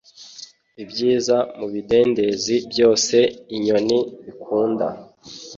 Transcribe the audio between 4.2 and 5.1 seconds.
ikunda